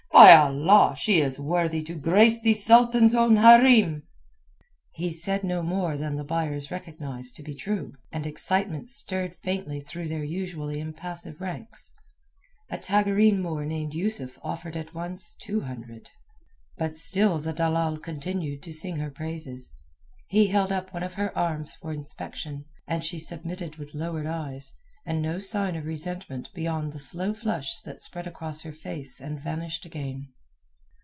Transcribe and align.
By 0.13 0.35
Allah, 0.35 0.95
she 0.95 1.19
is 1.19 1.39
worthy 1.39 1.81
to 1.81 1.95
grace 1.95 2.39
the 2.41 2.53
Sultan's 2.53 3.15
own 3.15 3.37
hareem." 3.37 4.03
He 4.91 5.11
said 5.11 5.43
no 5.43 5.63
more 5.63 5.97
than 5.97 6.15
the 6.15 6.23
buyers 6.23 6.69
recognized 6.69 7.35
to 7.37 7.43
be 7.43 7.55
true, 7.55 7.93
and 8.11 8.27
excitement 8.27 8.87
stirred 8.87 9.33
faintly 9.33 9.79
through 9.81 10.09
their 10.09 10.23
usually 10.23 10.79
impassive 10.79 11.41
ranks. 11.41 11.91
A 12.69 12.77
Tagareen 12.77 13.39
Moor 13.41 13.65
named 13.65 13.95
Yusuf 13.95 14.37
offered 14.43 14.77
at 14.77 14.93
once 14.93 15.33
two 15.33 15.61
hundred. 15.61 16.11
But 16.77 16.95
still 16.95 17.39
the 17.39 17.51
dalal 17.53 17.97
continued 17.97 18.61
to 18.63 18.73
sing 18.73 18.97
her 18.97 19.09
praises. 19.09 19.73
He 20.27 20.47
held 20.47 20.71
up 20.71 20.93
one 20.93 21.03
of 21.03 21.15
her 21.15 21.35
arms 21.35 21.73
for 21.73 21.91
inspection, 21.91 22.65
and 22.87 23.03
she 23.03 23.17
submitted 23.17 23.77
with 23.77 23.95
lowered 23.95 24.27
eyes, 24.27 24.73
and 25.03 25.19
no 25.19 25.39
sign 25.39 25.75
of 25.75 25.83
resentment 25.83 26.47
beyond 26.53 26.91
the 26.93 26.99
slow 26.99 27.33
flush 27.33 27.81
that 27.81 27.99
spread 27.99 28.27
across 28.27 28.61
her 28.61 28.71
face 28.71 29.19
and 29.19 29.41
vanished 29.41 29.83
again. 29.83 30.27